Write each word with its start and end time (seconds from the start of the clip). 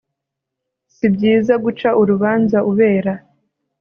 si 0.95 1.05
byiza 1.15 1.53
guca 1.63 1.89
urubanza 2.01 2.57
ubera 2.71 3.13